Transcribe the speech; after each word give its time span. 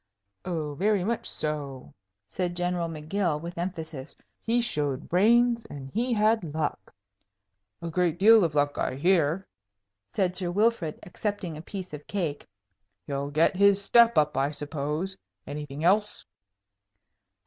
"Oh, 0.45 0.73
very 0.73 1.03
much 1.03 1.29
so," 1.29 1.93
said 2.27 2.55
General 2.55 2.87
M'Gill, 2.87 3.39
with 3.39 3.55
emphasis. 3.59 4.15
"He 4.41 4.59
showed 4.59 5.07
brains, 5.07 5.63
and 5.69 5.91
he 5.91 6.11
had 6.11 6.55
luck." 6.55 6.91
"A 7.83 7.91
great 7.91 8.17
deal 8.17 8.43
of 8.43 8.55
luck, 8.55 8.79
I 8.79 8.95
hear," 8.95 9.45
said 10.11 10.35
Sir 10.35 10.49
Wilfrid, 10.49 10.97
accepting 11.03 11.55
a 11.55 11.61
piece 11.61 11.93
of 11.93 12.07
cake. 12.07 12.47
"He'll 13.05 13.29
get 13.29 13.55
his 13.55 13.79
step 13.79 14.17
up, 14.17 14.35
I 14.35 14.49
suppose. 14.49 15.19
Anything 15.45 15.83
else?" 15.83 16.25